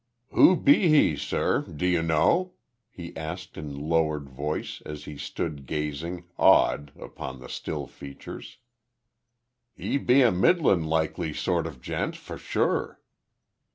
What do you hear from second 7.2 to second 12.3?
the still features. "'E be a middlin' likely sort of gent,